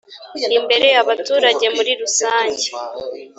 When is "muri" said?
1.75-1.91